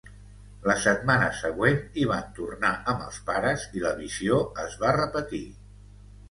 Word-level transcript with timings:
La 0.69 0.75
setmana 0.85 1.27
següent 1.39 1.77
hi 1.99 2.05
van 2.11 2.31
tornar 2.39 2.71
amb 2.95 3.05
els 3.09 3.19
pares 3.29 3.67
i 3.81 3.85
la 3.85 3.93
visió 4.01 4.41
es 4.65 4.75
va 4.87 4.97
repetir. 4.99 5.45